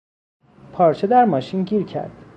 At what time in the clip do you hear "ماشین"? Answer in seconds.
1.25-1.63